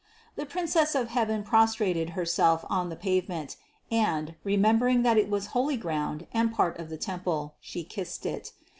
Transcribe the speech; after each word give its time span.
The 0.35 0.47
Princess 0.47 0.95
of 0.95 1.09
heaven 1.09 1.43
prostrated 1.43 2.11
Herself 2.17 2.65
on 2.71 2.89
the 2.89 2.95
pavement, 2.95 3.55
and, 3.91 4.33
remembering 4.43 5.03
that 5.03 5.15
it 5.19 5.29
was 5.29 5.45
holy 5.53 5.77
ground 5.77 6.25
and 6.33 6.51
part 6.51 6.79
of 6.79 6.89
the 6.89 6.97
temple, 6.97 7.53
She 7.59 7.83
kissed 7.83 8.25
it. 8.25 8.51